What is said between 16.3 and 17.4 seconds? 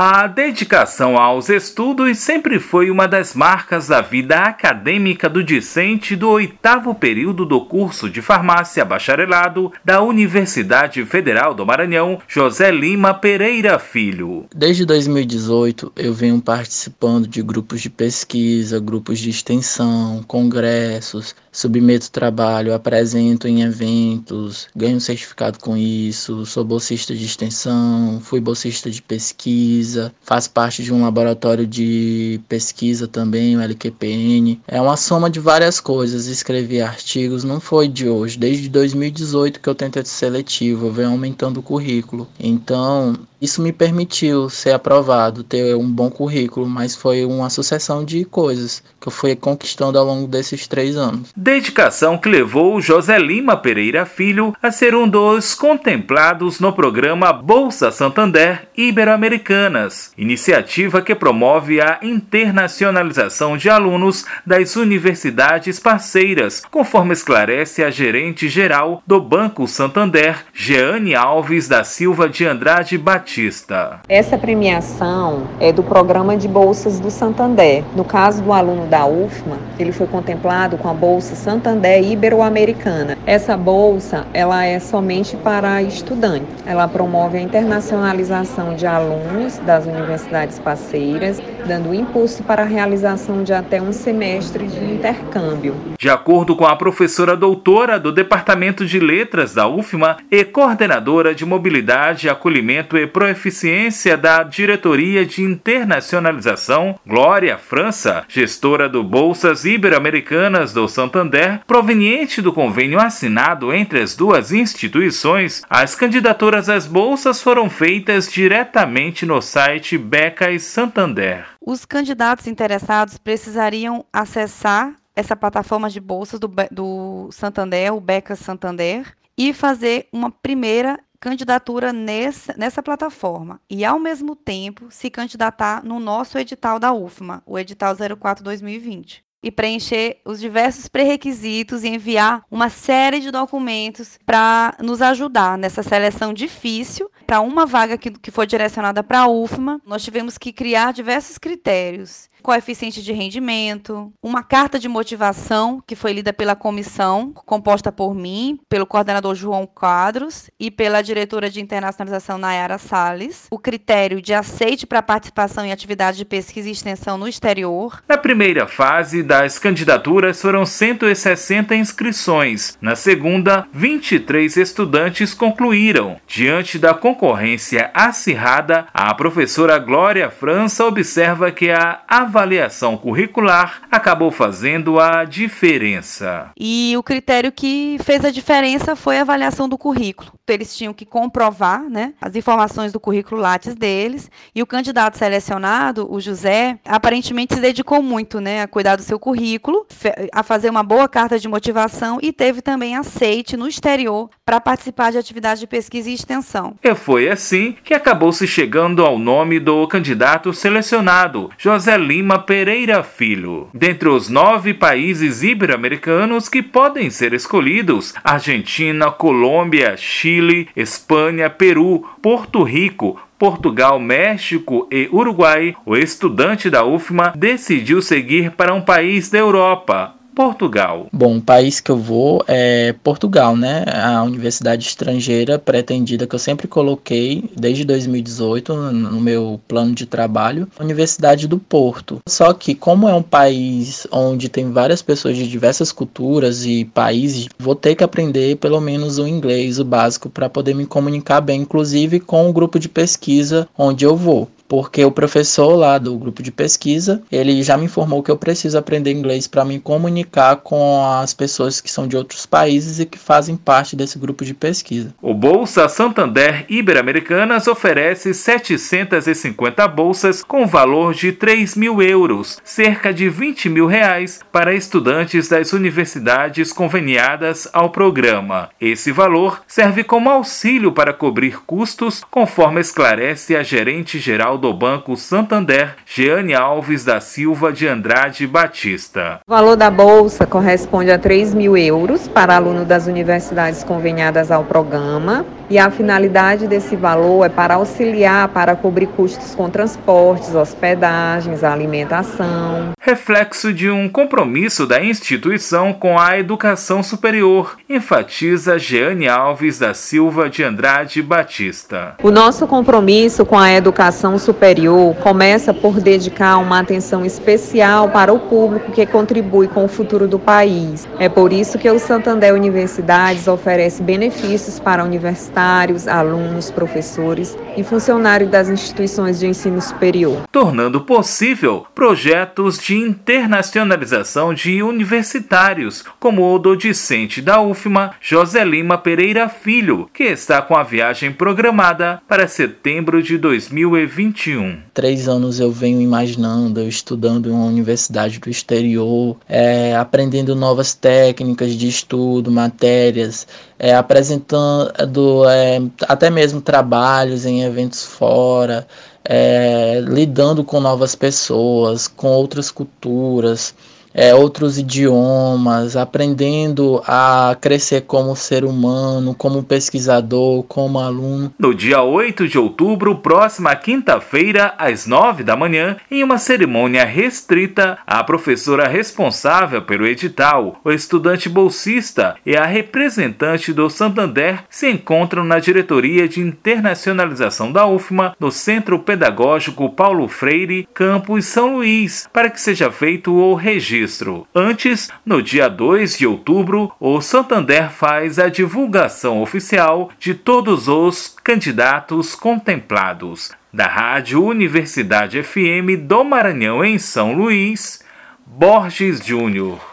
participando